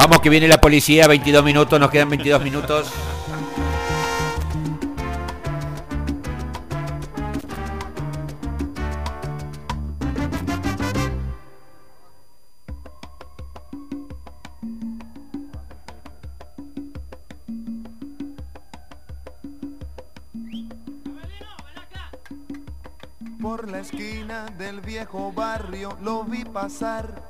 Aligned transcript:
Vamos 0.00 0.20
que 0.20 0.30
viene 0.30 0.48
la 0.48 0.58
policía, 0.58 1.06
22 1.06 1.44
minutos, 1.44 1.78
nos 1.78 1.90
quedan 1.90 2.08
22 2.08 2.42
minutos. 2.42 2.90
Por 23.42 23.68
la 23.70 23.80
esquina 23.80 24.46
del 24.56 24.80
viejo 24.80 25.30
barrio 25.30 25.98
lo 26.00 26.24
vi 26.24 26.44
pasar 26.46 27.29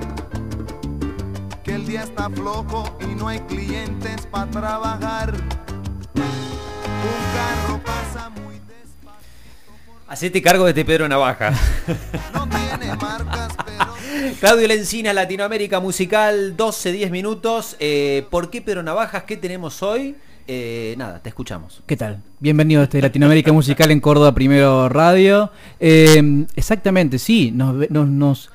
que 1.71 1.75
el 1.75 1.87
día 1.87 2.03
está 2.03 2.29
flojo 2.29 2.97
y 2.99 3.15
no 3.15 3.29
hay 3.29 3.39
clientes 3.39 4.27
para 4.29 4.51
trabajar. 4.51 5.33
Un 6.15 6.21
carro 7.33 7.81
pasa 7.81 8.29
muy 8.29 8.55
despacito. 8.55 9.71
Hacete 10.09 10.41
cargo 10.41 10.65
de 10.65 10.71
este 10.71 10.83
Pedro 10.83 11.07
Navaja. 11.07 11.53
No 12.33 12.45
tiene 12.49 12.93
marcas, 12.97 13.53
pero 13.65 14.33
Claudio 14.41 14.67
Lencina, 14.67 15.13
Latinoamérica 15.13 15.79
Musical, 15.79 16.57
12, 16.57 16.91
10 16.91 17.09
minutos. 17.09 17.77
Eh, 17.79 18.27
¿Por 18.29 18.49
qué 18.49 18.61
Pedro 18.61 18.83
Navajas? 18.83 19.23
¿Qué 19.23 19.37
tenemos 19.37 19.81
hoy? 19.81 20.17
Eh, 20.47 20.95
nada, 20.97 21.19
te 21.19 21.29
escuchamos. 21.29 21.83
¿Qué 21.85 21.95
tal? 21.95 22.21
Bienvenido 22.41 22.81
a 22.81 22.83
este 22.83 23.01
Latinoamérica 23.01 23.53
Musical 23.53 23.91
en 23.91 24.01
Córdoba 24.01 24.33
Primero 24.33 24.89
Radio. 24.89 25.51
Eh, 25.79 26.45
exactamente, 26.53 27.17
sí, 27.17 27.51
nos, 27.51 27.89
nos- 27.89 28.09
nos- 28.09 28.49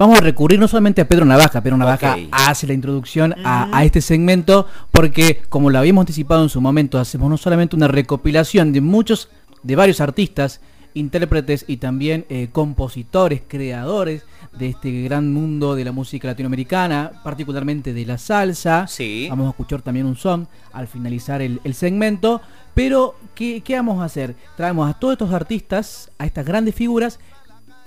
vamos 0.00 0.16
a 0.16 0.22
recurrir 0.22 0.58
no 0.58 0.66
solamente 0.66 1.02
a 1.02 1.08
Pedro 1.08 1.26
Navaja, 1.26 1.62
Pedro 1.62 1.76
Navaja 1.76 2.16
hace 2.32 2.66
la 2.66 2.72
introducción 2.72 3.34
a, 3.44 3.68
a 3.76 3.84
este 3.84 4.00
segmento 4.00 4.66
porque 4.90 5.42
como 5.50 5.68
lo 5.68 5.78
habíamos 5.78 6.02
anticipado 6.02 6.42
en 6.42 6.48
su 6.48 6.62
momento, 6.62 6.98
hacemos 6.98 7.28
no 7.28 7.36
solamente 7.36 7.76
una 7.76 7.86
recopilación 7.86 8.72
de 8.72 8.80
muchos, 8.80 9.28
de 9.62 9.76
varios 9.76 10.00
artistas, 10.00 10.62
intérpretes 10.94 11.66
y 11.68 11.76
también 11.76 12.24
eh, 12.30 12.48
compositores, 12.50 13.42
creadores 13.46 14.24
de 14.58 14.68
este 14.68 15.02
gran 15.02 15.32
mundo 15.34 15.74
de 15.74 15.84
la 15.84 15.92
música 15.92 16.28
latinoamericana, 16.28 17.12
particularmente 17.22 17.92
de 17.92 18.06
la 18.06 18.16
salsa. 18.16 18.86
Sí. 18.86 19.26
Vamos 19.28 19.46
a 19.46 19.50
escuchar 19.50 19.82
también 19.82 20.06
un 20.06 20.16
son 20.16 20.48
al 20.72 20.88
finalizar 20.88 21.42
el, 21.42 21.60
el 21.62 21.74
segmento. 21.74 22.40
Pero, 22.74 23.16
¿qué, 23.34 23.60
qué 23.62 23.76
vamos 23.76 24.00
a 24.00 24.04
hacer? 24.04 24.34
Traemos 24.56 24.88
a 24.88 24.94
todos 24.94 25.12
estos 25.12 25.32
artistas, 25.32 26.10
a 26.18 26.26
estas 26.26 26.46
grandes 26.46 26.74
figuras, 26.74 27.20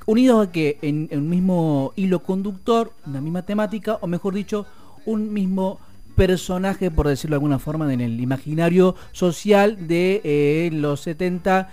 unidos 0.05 0.47
a 0.47 0.51
que 0.51 0.77
en, 0.81 1.07
en 1.11 1.19
un 1.19 1.29
mismo 1.29 1.93
hilo 1.95 2.23
conductor, 2.23 2.93
una 3.05 3.21
misma 3.21 3.43
temática, 3.43 3.97
o 4.01 4.07
mejor 4.07 4.33
dicho, 4.33 4.65
un 5.05 5.33
mismo 5.33 5.79
personaje, 6.15 6.91
por 6.91 7.07
decirlo 7.07 7.35
de 7.35 7.37
alguna 7.37 7.59
forma, 7.59 7.91
en 7.91 8.01
el 8.01 8.19
imaginario 8.19 8.95
social 9.11 9.87
de 9.87 10.21
eh, 10.23 10.69
los 10.71 11.01
70, 11.01 11.69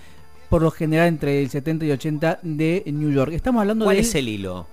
por 0.48 0.62
lo 0.62 0.70
general 0.70 1.08
entre 1.08 1.42
el 1.42 1.50
70 1.50 1.84
y 1.84 1.91
80 1.92 2.41
de 2.42 2.82
New 2.86 3.10
York. 3.10 3.32
Estamos 3.32 3.60
hablando 3.60 3.84
¿Cuál 3.84 3.96
de 3.96 4.02
es 4.02 4.14
el 4.14 4.28
hilo? 4.28 4.66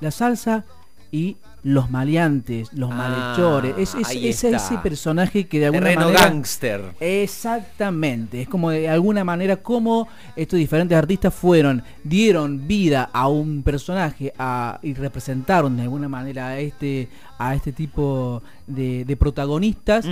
la 0.00 0.10
salsa 0.10 0.64
y 1.10 1.36
los 1.64 1.90
maleantes, 1.90 2.72
los 2.74 2.90
Ah, 2.92 2.94
malhechores. 2.94 3.74
Es, 3.78 3.94
es- 3.94 4.10
ese 4.52 4.78
personaje 4.82 5.46
que 5.48 5.58
de 5.58 5.66
alguna 5.66 5.80
Terreno 5.86 6.04
manera... 6.06 6.28
gangster. 6.28 6.92
Exactamente, 7.00 8.42
es 8.42 8.48
como 8.48 8.70
de 8.70 8.88
alguna 8.88 9.24
manera 9.24 9.56
como 9.56 10.06
estos 10.36 10.58
diferentes 10.58 10.96
artistas 10.96 11.34
fueron, 11.34 11.82
dieron 12.04 12.66
vida 12.68 13.08
a 13.12 13.28
un 13.28 13.62
personaje 13.62 14.32
a- 14.38 14.78
y 14.82 14.94
representaron 14.94 15.76
de 15.76 15.82
alguna 15.82 16.08
manera 16.08 16.48
a 16.48 16.58
este, 16.60 17.08
a 17.38 17.54
este 17.54 17.72
tipo 17.72 18.42
de, 18.66 19.04
de 19.04 19.16
protagonistas. 19.16 20.06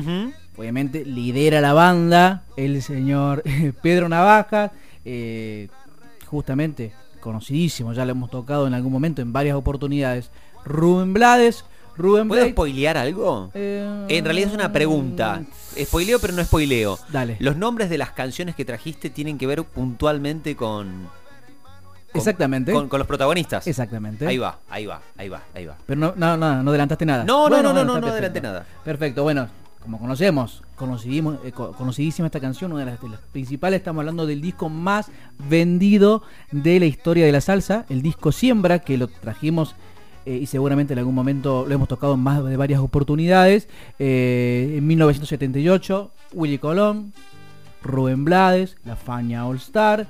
Obviamente 0.57 1.05
lidera 1.05 1.61
la 1.61 1.73
banda 1.73 2.45
el 2.57 2.83
señor 2.83 3.43
Pedro 3.83 4.09
Navaja, 4.09 4.73
eh, 5.05 5.69
justamente 6.27 6.93
conocidísimo, 7.23 7.95
ya 7.95 8.05
lo 8.05 8.11
hemos 8.13 8.29
tocado 8.31 8.67
en 8.67 8.75
algún 8.75 8.93
momento 8.93 9.23
en 9.23 9.33
varias 9.33 9.57
oportunidades. 9.57 10.31
Rubén 10.67 11.15
Blades, 11.15 11.65
Rubén 11.97 12.29
¿Puedo 12.29 12.47
spoilear 12.49 12.97
algo? 12.99 13.51
eh, 13.55 14.07
En 14.09 14.25
realidad 14.25 14.49
es 14.51 14.55
una 14.55 14.73
pregunta. 14.73 15.43
Spoileo, 15.81 16.19
pero 16.21 16.33
no 16.35 16.45
spoileo. 16.45 16.99
Dale. 17.11 17.37
Los 17.41 17.57
nombres 17.57 17.89
de 17.91 17.99
las 17.99 18.11
canciones 18.13 18.55
que 18.55 18.65
trajiste 18.65 19.09
tienen 19.11 19.39
que 19.39 19.47
ver 19.47 19.63
puntualmente 19.65 20.55
con. 20.57 20.89
con- 22.13 22.19
Exactamente. 22.19 22.73
Con, 22.73 22.89
con 22.89 22.99
los 22.99 23.07
protagonistas. 23.09 23.67
Exactamente. 23.67 24.27
Ahí 24.27 24.39
va, 24.39 24.59
ahí 24.71 24.87
va, 24.87 25.01
ahí 25.17 25.29
va, 25.29 25.43
ahí 25.55 25.67
va. 25.67 25.77
Pero 25.87 26.01
no, 26.01 26.13
no, 26.17 26.37
no, 26.37 26.63
no 26.63 26.71
adelantaste 26.71 27.05
nada. 27.07 27.25
No, 27.25 27.49
no, 27.49 27.63
no, 27.63 27.73
no, 27.73 27.85
no, 27.85 27.85
no 27.85 27.93
perfecto. 27.95 28.13
adelanté 28.13 28.41
nada. 28.41 28.67
Perfecto, 28.85 29.23
bueno, 29.23 29.49
como 29.83 29.99
conocemos, 29.99 30.63
conocidimos, 30.77 31.39
eh, 31.45 31.53
co- 31.53 31.73
conocidísima 31.73 32.27
esta 32.27 32.41
canción, 32.41 32.73
una 32.73 32.85
de 32.85 32.91
las, 32.93 33.01
de 33.01 33.09
las 33.09 33.21
principales, 33.33 33.79
estamos 33.79 34.01
hablando 34.01 34.27
del 34.27 34.41
disco 34.41 34.69
más 34.69 35.11
vendido 35.49 36.23
de 36.51 36.79
la 36.81 36.87
historia 36.87 37.27
de 37.27 37.33
la 37.33 37.41
salsa, 37.41 37.85
el 37.89 38.01
disco 38.03 38.33
Siembra, 38.33 38.79
que 38.81 38.97
lo 38.97 39.09
trajimos 39.09 39.75
eh, 40.25 40.39
y 40.41 40.47
seguramente 40.47 40.93
en 40.93 41.01
algún 41.01 41.15
momento 41.17 41.65
lo 41.69 41.75
hemos 41.75 41.89
tocado 41.89 42.15
en 42.15 42.21
más 42.21 42.45
de 42.45 42.57
varias 42.57 42.81
oportunidades. 42.81 43.69
eh, 43.99 44.75
en 44.79 44.87
1978, 44.87 46.13
Willy 46.33 46.59
Colón, 46.59 47.13
Rubén 47.83 48.25
Blades, 48.25 48.77
La 48.85 48.95
Faña 48.97 49.47
All 49.47 49.57
Star, 49.57 50.07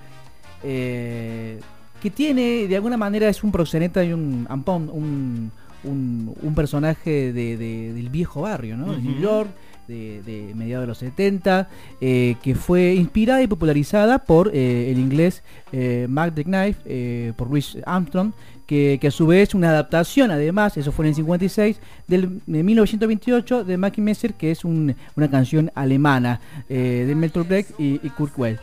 que 2.03 2.10
tiene, 2.15 2.66
de 2.69 2.77
alguna 2.77 2.97
manera, 2.97 3.28
es 3.28 3.43
un 3.43 3.50
proxeneta 3.53 4.04
y 4.04 4.12
un 4.12 4.47
un, 4.93 5.50
un, 5.84 6.34
un 6.43 6.54
personaje 6.54 7.32
de, 7.32 7.56
de- 7.56 7.93
del 7.93 8.09
viejo 8.10 8.43
barrio, 8.43 8.76
¿no? 8.76 8.93
De 8.93 9.00
New. 9.03 9.20
York, 9.20 9.50
de, 9.88 10.22
de 10.22 10.54
mediados 10.54 10.84
de 10.84 10.87
los 10.87 10.98
70, 10.98 11.69
eh, 12.00 12.37
que 12.43 12.54
fue 12.54 12.94
inspirada 12.94 13.43
y 13.43 13.47
popularizada 13.48 14.21
por 14.21 14.50
eh, 14.54 14.91
el 14.92 14.98
inglés 14.98 15.42
eh, 15.72 16.06
Mark 16.09 16.34
the 16.34 16.44
Knife, 16.44 16.81
eh, 16.87 17.32
por 17.37 17.48
Louis 17.48 17.76
Armstrong, 17.84 18.32
que, 18.66 18.98
que 19.00 19.09
a 19.09 19.10
su 19.10 19.26
vez 19.26 19.54
una 19.54 19.71
adaptación, 19.71 20.31
además, 20.31 20.76
eso 20.76 20.92
fue 20.92 21.04
en 21.06 21.09
el 21.10 21.15
56, 21.16 21.81
del, 22.06 22.41
de 22.47 22.62
1928 22.62 23.65
de 23.65 23.77
Mackie 23.77 24.01
Messer, 24.03 24.34
que 24.34 24.51
es 24.53 24.65
un- 24.65 24.95
una 25.16 25.28
canción 25.28 25.71
alemana 25.74 26.41
de 26.68 27.12
Meltor 27.16 27.47
Breck 27.47 27.66
y, 27.78 27.95
y 28.03 28.10
Kurt 28.10 28.39
Weill. 28.39 28.59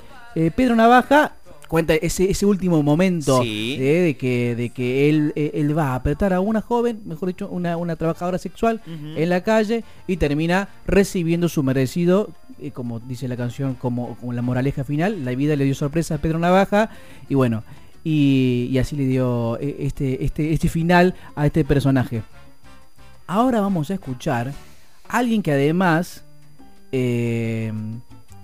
Pedro 0.56 0.76
Navaja 0.76 1.34
cuenta 1.70 1.94
ese, 1.96 2.30
ese 2.30 2.46
último 2.46 2.84
momento 2.84 3.42
Sí. 3.42 3.78
eh, 3.80 4.02
de 4.02 4.18
que, 4.18 4.56
de 4.56 4.70
que 4.72 5.10
él, 5.10 5.32
eh, 5.38 5.52
él 5.54 5.78
va 5.78 5.92
a 5.92 5.96
apretar 5.96 6.34
a 6.34 6.42
una 6.42 6.60
joven, 6.62 7.00
mejor 7.06 7.30
dicho, 7.30 7.48
una, 7.48 7.78
una 7.78 7.96
trabajadora 7.96 8.38
sexual 8.38 8.82
en 9.16 9.30
la 9.30 9.42
calle 9.44 9.86
y 10.08 10.18
termina 10.18 10.68
recibiendo 10.86 11.48
su 11.48 11.64
merecido, 11.64 12.32
eh, 12.60 12.72
como 12.72 13.00
dice 13.00 13.30
la 13.30 13.38
canción, 13.38 13.76
como, 13.76 14.18
como 14.18 14.34
la 14.34 14.42
moraleja 14.42 14.84
final, 14.84 15.24
la 15.24 15.34
vida 15.36 15.56
le 15.56 15.64
dio 15.64 15.76
sorpresa 15.76 16.16
a 16.16 16.18
Pedro 16.18 16.40
Navaja 16.40 16.90
y 17.30 17.36
bueno, 17.36 17.64
y, 18.04 18.68
y 18.72 18.78
así 18.80 18.96
le 18.96 19.06
dio 19.06 19.58
eh, 19.62 19.76
este, 19.80 20.26
este, 20.26 20.52
este 20.52 20.68
final 20.70 21.14
a 21.36 21.46
este 21.46 21.64
personaje. 21.64 22.24
Ahora 23.28 23.62
vamos 23.62 23.92
a 23.92 23.94
escuchar 23.94 24.48
a 25.08 25.18
alguien 25.20 25.44
que 25.44 25.52
además 25.52 26.24
eh, 26.92 27.72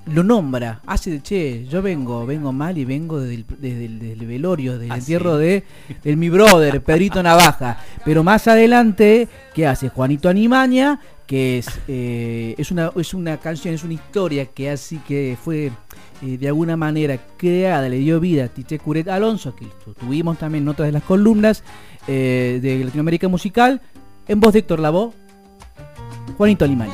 lo 0.07 0.23
nombra, 0.23 0.81
hace 0.85 1.09
de 1.09 1.21
che, 1.23 1.65
yo 1.67 1.81
vengo, 1.81 2.25
vengo 2.25 2.51
mal 2.51 2.77
y 2.77 2.85
vengo 2.85 3.19
desde 3.19 3.35
el, 3.35 3.45
desde 3.59 3.85
el- 3.85 3.99
desde 3.99 4.13
el 4.13 4.27
velorio, 4.27 4.77
del 4.77 4.91
Ah, 4.91 4.97
entierro 4.97 5.37
de, 5.37 5.63
de 6.03 6.15
mi 6.15 6.29
brother, 6.29 6.83
Pedrito 6.83 7.23
Navaja. 7.23 7.79
Pero 8.03 8.23
más 8.23 8.47
adelante, 8.47 9.27
¿qué 9.55 9.65
hace? 9.65 9.89
Juanito 9.89 10.29
Animaña, 10.29 10.99
que 11.25 11.57
es, 11.57 11.67
eh, 11.87 12.53
es, 12.57 12.69
una, 12.71 12.91
es 12.95 13.13
una 13.15 13.37
canción, 13.37 13.73
es 13.73 13.83
una 13.83 13.93
historia 13.95 14.45
que 14.45 14.69
así 14.69 14.99
que 15.07 15.35
fue 15.43 15.71
eh, 16.21 16.37
de 16.37 16.47
alguna 16.47 16.77
manera 16.77 17.17
creada, 17.35 17.89
le 17.89 17.97
dio 17.97 18.19
vida 18.19 18.45
a 18.45 18.47
Tite 18.47 18.77
Curet 18.77 19.07
Alonso, 19.07 19.55
que 19.55 19.65
tuvimos 19.99 20.37
también 20.37 20.65
en 20.65 20.69
otras 20.69 20.87
de 20.87 20.91
las 20.91 21.03
columnas 21.03 21.63
eh, 22.07 22.59
de 22.61 22.85
Latinoamérica 22.85 23.27
Musical, 23.27 23.81
en 24.27 24.39
voz 24.39 24.53
de 24.53 24.59
Héctor 24.59 24.79
Lavoe, 24.81 25.13
Juanito 26.37 26.63
Animaña. 26.63 26.93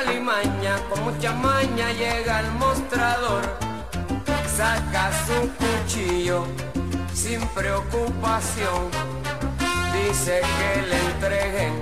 Alimaña 0.00 0.76
con 0.88 1.04
mucha 1.04 1.32
maña 1.34 1.92
llega 1.92 2.38
al 2.38 2.50
mostrador. 2.52 3.42
Saca 4.56 5.10
su 5.26 5.50
cuchillo 5.60 6.46
sin 7.12 7.46
preocupación. 7.48 8.90
Dice 9.92 10.40
que 10.40 10.82
le 10.88 10.98
entreguen 11.12 11.74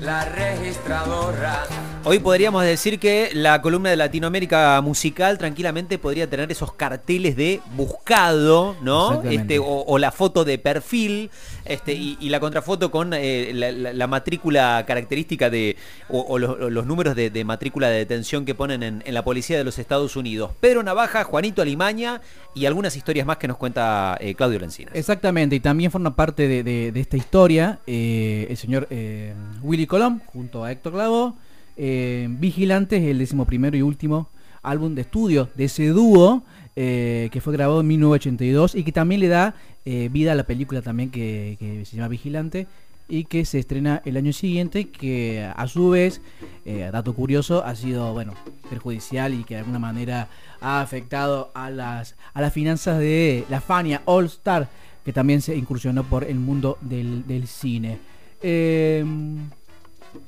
la 0.00 0.26
registradora. 0.26 1.64
Hoy 2.10 2.20
podríamos 2.20 2.64
decir 2.64 2.98
que 2.98 3.28
la 3.34 3.60
columna 3.60 3.90
de 3.90 3.96
Latinoamérica 3.96 4.80
musical 4.80 5.36
tranquilamente 5.36 5.98
podría 5.98 6.26
tener 6.30 6.50
esos 6.50 6.72
carteles 6.72 7.36
de 7.36 7.60
buscado, 7.76 8.76
¿no? 8.80 9.22
Este, 9.24 9.58
o, 9.58 9.84
o 9.86 9.98
la 9.98 10.10
foto 10.10 10.42
de 10.46 10.56
perfil, 10.58 11.30
este, 11.66 11.92
y, 11.92 12.16
y 12.18 12.30
la 12.30 12.40
contrafoto 12.40 12.90
con 12.90 13.12
eh, 13.12 13.50
la, 13.52 13.70
la- 13.72 13.92
la 13.92 14.06
matrícula 14.06 14.84
característica 14.86 15.50
de, 15.50 15.76
o, 16.08 16.20
o 16.20 16.38
los, 16.38 16.86
números 16.86 17.14
de, 17.14 17.28
de 17.28 17.44
matrícula 17.44 17.90
de 17.90 17.98
detención 17.98 18.46
que 18.46 18.54
ponen 18.54 18.82
en, 18.82 19.02
en 19.04 19.12
la 19.12 19.22
policía 19.22 19.58
de 19.58 19.64
los 19.64 19.78
Estados 19.78 20.16
Unidos. 20.16 20.52
Pedro 20.60 20.82
Navaja, 20.82 21.24
Juanito 21.24 21.60
Alimaña 21.60 22.22
y 22.54 22.64
algunas 22.64 22.96
historias 22.96 23.26
más 23.26 23.36
que 23.36 23.48
nos 23.48 23.58
cuenta 23.58 24.16
eh, 24.18 24.34
Claudio 24.34 24.58
Lencinas. 24.60 24.94
Exactamente, 24.94 25.56
y 25.56 25.60
también 25.60 25.90
forma 25.90 26.16
parte 26.16 26.48
de, 26.48 26.62
de- 26.62 26.90
de 26.90 27.00
esta 27.00 27.18
historia 27.18 27.80
eh, 27.86 28.46
el 28.48 28.56
señor 28.56 28.86
eh, 28.88 29.34
Willy 29.60 29.86
Colón 29.86 30.22
junto 30.24 30.64
a 30.64 30.72
Héctor 30.72 30.94
Lavoe. 30.94 31.34
Eh, 31.78 32.26
Vigilantes, 32.28 33.02
el 33.02 33.18
decimoprimero 33.18 33.76
y 33.76 33.82
último 33.82 34.28
álbum 34.62 34.94
de 34.94 35.02
estudio 35.02 35.48
de 35.54 35.64
ese 35.64 35.88
dúo 35.88 36.42
eh, 36.80 37.28
que 37.32 37.40
fue 37.40 37.52
grabado 37.52 37.80
en 37.80 37.88
1982 37.88 38.74
y 38.74 38.84
que 38.84 38.92
también 38.92 39.20
le 39.20 39.28
da 39.28 39.54
eh, 39.84 40.08
vida 40.12 40.30
a 40.32 40.34
la 40.34 40.44
película 40.44 40.80
también 40.80 41.10
que, 41.10 41.56
se 41.84 41.96
llama 41.96 42.08
Vigilante 42.08 42.68
y 43.08 43.24
que 43.24 43.44
se 43.44 43.58
estrena 43.58 44.02
el 44.04 44.16
año 44.16 44.32
siguiente 44.32 44.88
que 44.90 45.50
a 45.56 45.66
su 45.66 45.90
vez, 45.90 46.20
eh, 46.66 46.88
dato 46.92 47.14
curioso, 47.14 47.64
ha 47.64 47.74
sido 47.74 48.12
bueno 48.12 48.34
perjudicial 48.68 49.34
y 49.34 49.44
que 49.44 49.54
de 49.54 49.60
alguna 49.60 49.78
manera 49.78 50.28
ha 50.60 50.80
afectado 50.80 51.50
a 51.54 51.70
las, 51.70 52.14
a 52.34 52.40
las 52.40 52.52
finanzas 52.52 52.98
de 52.98 53.44
la 53.48 53.60
Fania 53.60 54.02
All 54.04 54.26
Star 54.26 54.68
que 55.04 55.12
también 55.12 55.40
se 55.40 55.56
incursionó 55.56 56.04
por 56.04 56.22
el 56.22 56.36
mundo 56.36 56.76
del 56.82 57.46
cine. 57.48 57.98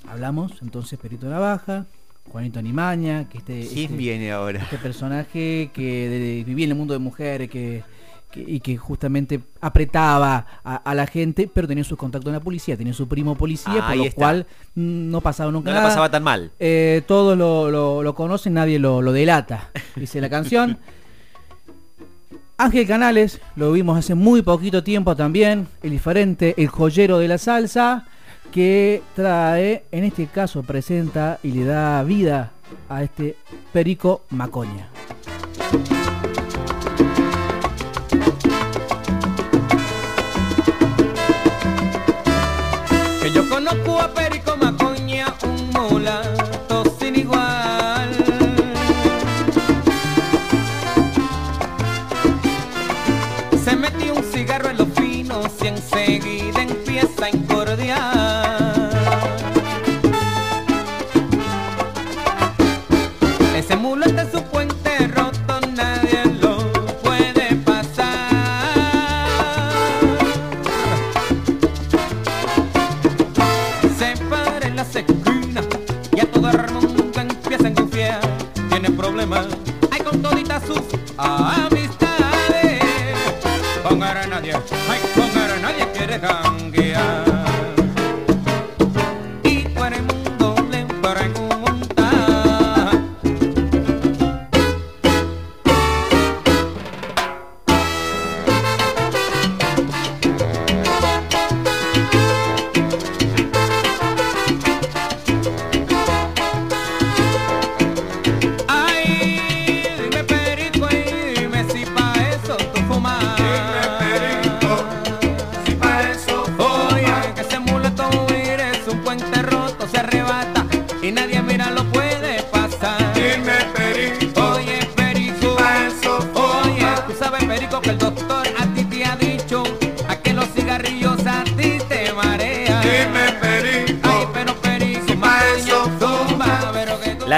Hablamos 0.09 0.53
entonces 0.62 0.99
Perito 0.99 1.29
Navaja, 1.29 1.87
Juanito 2.31 2.59
Animaña, 2.59 3.29
que 3.29 3.38
este, 3.38 3.67
¿Quién 3.67 3.85
este- 3.85 3.97
viene 3.97 4.32
ahora? 4.32 4.61
este 4.62 4.79
personaje 4.79 5.71
que 5.73 6.09
de- 6.09 6.44
vivía 6.44 6.65
en 6.67 6.73
el 6.73 6.77
mundo 6.77 6.93
de 6.94 6.99
mujeres 7.00 7.49
que, 7.50 7.82
que- 8.31 8.44
y 8.47 8.61
que 8.61 8.77
justamente 8.77 9.41
apretaba 9.61 10.47
a, 10.62 10.77
a 10.77 10.94
la 10.94 11.06
gente, 11.06 11.50
pero 11.53 11.67
tenía 11.67 11.82
sus 11.85 11.99
contactos 11.99 12.29
en 12.29 12.35
la 12.35 12.41
policía, 12.41 12.77
tenía 12.77 12.93
su 12.93 13.09
primo 13.09 13.35
policía, 13.37 13.75
Ah, 13.82 13.88
por 13.88 13.97
lo 13.97 14.05
está. 14.05 14.17
cual 14.17 14.47
no 14.75 15.21
pasaba 15.21 15.50
nunca 15.50 15.71
No 15.71 15.77
la 15.77 15.82
pasaba 15.82 16.11
tan 16.11 16.23
mal. 16.23 16.53
Eh, 16.61 17.03
todos 17.09 17.37
lo, 17.37 17.71
lo- 17.71 18.03
lo 18.03 18.15
conocen, 18.15 18.55
nadie 18.55 18.79
lo, 18.79 19.03
lo 19.03 19.12
delata, 19.12 19.71
dice 19.97 20.21
la 20.21 20.29
canción. 20.31 20.79
Ángel 22.59 22.87
Canales, 22.87 23.41
lo 23.56 23.73
vimos 23.73 23.99
hace 23.99 24.15
muy 24.15 24.43
poquito 24.43 24.85
tiempo 24.85 25.17
también, 25.17 25.67
el 25.82 25.91
diferente, 25.91 26.55
el 26.59 26.69
joyero 26.69 27.19
de 27.19 27.27
la 27.27 27.38
salsa, 27.38 28.06
que 28.50 29.02
trae, 29.14 29.85
en 29.93 30.05
este 30.05 30.26
caso 30.26 30.62
presenta 30.62 31.38
y 31.43 31.52
le 31.52 31.64
da 31.64 32.02
vida 32.02 32.52
a 32.88 33.02
este 33.02 33.37
Perico 33.73 34.23
Macoña. 34.31 34.88
Que 43.23 43.32
yo 43.32 43.49
conozco 43.49 44.00
a 44.00 44.12
Perico 44.12 44.56
Macoña, 44.56 45.26
un 45.44 45.70
mulato 45.70 46.85
sin 46.99 47.17
igual. 47.17 48.11
Se 53.64 53.76
metió 53.76 54.14
un 54.14 54.25
cigarro 54.25 54.70
en 54.70 54.79
los 54.79 54.88
finos 54.88 55.46
y 55.62 55.67
enseguida 55.69 56.62
empieza 56.62 57.26
a 57.26 57.31
incordiar. 57.31 58.19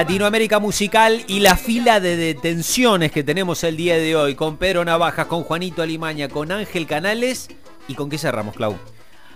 Latinoamérica 0.07 0.59
Musical 0.59 1.21
y 1.29 1.39
la 1.39 1.55
fila 1.57 2.01
de 2.01 2.17
detenciones 2.17 3.13
que 3.13 3.23
tenemos 3.23 3.63
el 3.63 3.77
día 3.77 3.97
de 3.97 4.17
hoy 4.17 4.35
con 4.35 4.57
Pedro 4.57 4.85
Navajas, 4.85 5.27
con 5.27 5.45
Juanito 5.45 5.81
Alimaña, 5.81 6.27
con 6.29 6.51
Ángel 6.51 6.89
Canales 6.89 7.49
y 7.87 7.95
con 7.95 8.11
qué 8.11 8.19
cerramos, 8.19 8.57
Clau. 8.57 8.75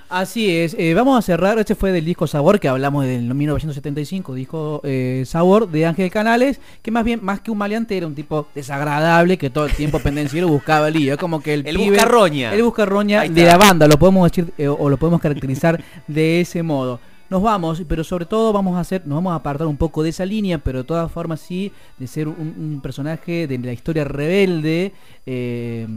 Así 0.08 0.50
es, 0.56 0.74
eh, 0.76 0.92
vamos 0.94 1.16
a 1.16 1.22
cerrar, 1.22 1.56
este 1.60 1.76
fue 1.76 1.92
del 1.92 2.04
disco 2.04 2.26
Sabor, 2.26 2.58
que 2.58 2.66
hablamos 2.66 3.04
del 3.04 3.32
1975, 3.32 4.34
disco 4.34 4.80
eh, 4.82 5.22
Sabor 5.24 5.68
de 5.70 5.86
Ángel 5.86 6.10
Canales, 6.10 6.58
que 6.82 6.90
más 6.90 7.04
bien, 7.04 7.20
más 7.22 7.38
que 7.40 7.52
un 7.52 7.58
maleante, 7.58 7.96
era 7.96 8.08
un 8.08 8.16
tipo 8.16 8.48
desagradable 8.52 9.38
que 9.38 9.50
todo 9.50 9.66
el 9.66 9.72
tiempo 9.72 10.00
pendenciero 10.00 10.48
buscaba 10.48 10.90
lío, 10.90 11.12
es 11.12 11.18
como 11.18 11.40
que 11.40 11.54
el, 11.54 11.64
El 11.64 11.76
pibe- 11.76 11.90
buscarroña. 11.90 12.52
El 12.52 12.64
buscarroña 12.64 13.22
de 13.22 13.44
la 13.44 13.56
banda, 13.56 13.86
lo 13.86 14.00
podemos 14.00 14.28
decir 14.32 14.52
eh, 14.58 14.66
o 14.66 14.90
lo 14.90 14.96
podemos 14.96 15.20
caracterizar 15.20 15.80
de 16.08 16.40
ese 16.40 16.64
modo. 16.64 16.98
Nos 17.28 17.42
vamos, 17.42 17.82
pero 17.88 18.04
sobre 18.04 18.24
todo 18.24 18.52
vamos 18.52 18.76
a 18.76 18.80
hacer, 18.80 19.04
nos 19.06 19.16
vamos 19.16 19.32
a 19.32 19.36
apartar 19.36 19.66
un 19.66 19.76
poco 19.76 20.02
de 20.04 20.10
esa 20.10 20.24
línea, 20.24 20.58
pero 20.58 20.78
de 20.78 20.84
todas 20.84 21.10
formas 21.10 21.40
sí, 21.40 21.72
de 21.98 22.06
ser 22.06 22.28
un, 22.28 22.80
personaje 22.82 23.48
de 23.48 23.58
la 23.58 23.72
historia 23.72 24.04
rebelde, 24.04 24.92
eh, 25.24 25.88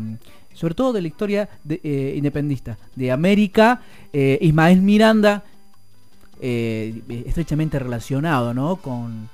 sobre 0.54 0.74
todo 0.74 0.92
de 0.92 1.02
la 1.02 1.08
historia 1.08 1.50
eh, 1.70 2.14
independista 2.18 2.80
de 2.96 3.12
América, 3.12 3.82
eh, 4.12 4.40
Ismael 4.42 4.82
Miranda, 4.82 5.44
estrechamente 6.42 7.78
relacionado 7.78 8.54
¿no? 8.54 8.78
con, 8.78 9.30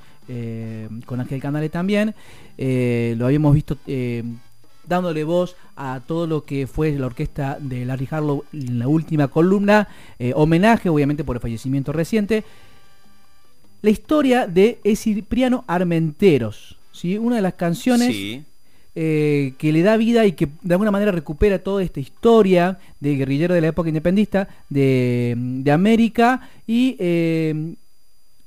con 1.05 1.19
Ángel 1.19 1.39
Canale 1.39 1.69
también. 1.69 2.13
Lo 2.57 3.25
habíamos 3.25 3.53
visto 3.53 3.77
dándole 4.87 5.23
voz 5.23 5.55
a 5.75 6.01
todo 6.05 6.27
lo 6.27 6.43
que 6.45 6.67
fue 6.67 6.91
la 6.93 7.05
orquesta 7.07 7.57
de 7.59 7.85
Larry 7.85 8.07
Harlow 8.11 8.43
en 8.53 8.79
la 8.79 8.87
última 8.87 9.27
columna. 9.27 9.87
eh, 10.19 10.31
homenaje, 10.35 10.89
obviamente, 10.89 11.23
por 11.23 11.35
el 11.35 11.41
fallecimiento 11.41 11.91
reciente. 11.91 12.43
La 13.81 13.89
historia 13.89 14.47
de 14.47 14.79
Cipriano 14.95 15.63
Armenteros. 15.67 16.77
¿sí? 16.91 17.17
Una 17.17 17.35
de 17.37 17.41
las 17.41 17.53
canciones 17.53 18.07
Sí. 18.07 18.43
eh, 18.95 19.53
que 19.57 19.71
le 19.73 19.81
da 19.83 19.97
vida 19.97 20.25
y 20.25 20.31
que 20.31 20.47
de 20.61 20.73
alguna 20.73 20.89
manera 20.91 21.11
recupera 21.11 21.59
toda 21.59 21.83
esta 21.83 21.99
historia 21.99 22.79
de 22.99 23.15
guerrillero 23.15 23.53
de 23.53 23.61
la 23.61 23.67
época 23.67 23.89
independista 23.89 24.47
de, 24.69 25.35
de 25.37 25.71
América 25.71 26.49
y 26.65 26.95
eh, 26.99 27.75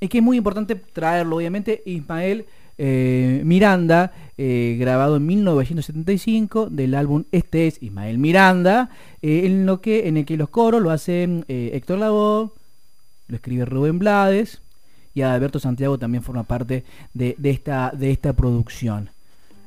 es 0.00 0.09
que 0.09 0.18
es 0.18 0.25
muy 0.25 0.37
importante 0.38 0.75
traerlo, 0.76 1.37
obviamente, 1.37 1.83
Ismael 1.85 2.47
eh, 2.78 3.42
Miranda, 3.44 4.12
eh, 4.37 4.76
grabado 4.78 5.16
en 5.16 5.26
1975 5.26 6.70
del 6.70 6.94
álbum 6.94 7.25
Este 7.32 7.66
es 7.66 7.82
Ismael 7.82 8.18
Miranda, 8.18 8.90
eh, 9.20 9.42
en, 9.44 9.66
lo 9.66 9.80
que, 9.80 10.08
en 10.08 10.16
el 10.16 10.25
que 10.25 10.37
los 10.37 10.49
coros 10.49 10.80
lo 10.80 10.90
hacen 10.90 11.44
Héctor 11.49 11.99
Lavoe, 11.99 12.52
lo 13.26 13.37
escribe 13.37 13.64
Rubén 13.64 13.99
Blades 13.99 14.61
y 15.14 15.23
Alberto 15.23 15.58
Santiago 15.58 15.99
también 15.99 16.23
forma 16.23 16.44
parte 16.44 16.85
de, 17.12 17.35
de 17.37 17.50
esta, 17.50 17.92
de 17.94 18.12
esta 18.12 18.32
producción. 18.32 19.11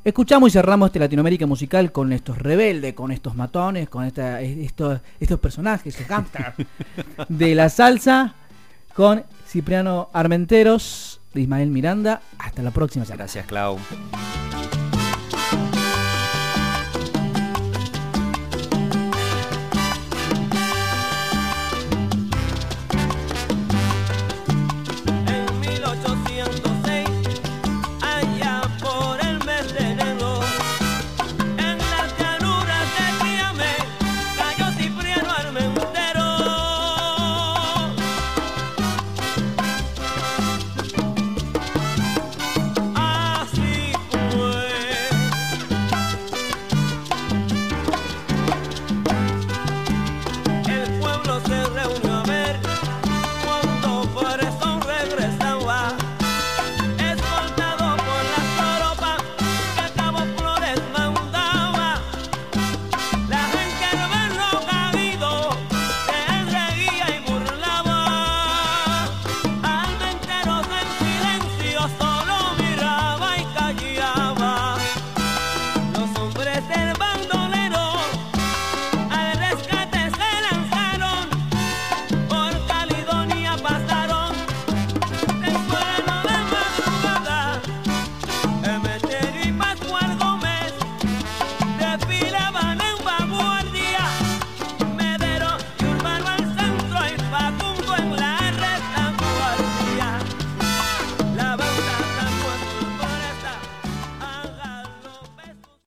Escuchamos 0.03 0.49
y 0.49 0.53
cerramos 0.53 0.87
este 0.87 0.99
Latinoamérica 0.99 1.45
musical 1.45 1.91
con 1.91 2.11
estos 2.11 2.37
rebeldes, 2.37 2.93
con 2.93 3.11
estos 3.11 3.35
matones, 3.35 3.87
con 3.87 4.03
esta, 4.03 4.41
estos, 4.41 4.99
estos 5.19 5.39
personajes, 5.39 5.93
estos 5.93 6.07
gangsters 6.07 6.55
de 7.29 7.53
la 7.53 7.69
salsa, 7.69 8.33
con 8.95 9.23
Cipriano 9.47 10.09
Armenteros, 10.13 11.10
Ismael 11.39 11.69
Miranda. 11.69 12.21
Hasta 12.37 12.61
la 12.61 12.71
próxima. 12.71 13.05
Gracias, 13.05 13.45
Clau. 13.45 13.77